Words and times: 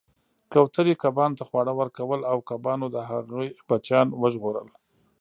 کوترې 0.51 0.93
کبانو 1.03 1.37
ته 1.39 1.43
خواړه 1.49 1.73
ورکول 1.79 2.21
او 2.31 2.37
کبانو 2.49 2.85
د 2.95 2.97
هغې 3.09 3.47
بچیان 3.69 4.07
وژغورل 4.21 4.67